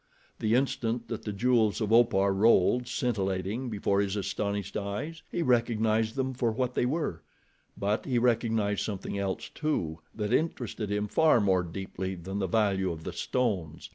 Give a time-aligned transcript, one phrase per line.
[0.39, 6.15] The instant that the jewels of Opar rolled, scintillating, before his astonished eyes, he recognized
[6.15, 7.21] them for what they were;
[7.77, 12.91] but he recognized something else, too, that interested him far more deeply than the value
[12.91, 13.89] of the stones.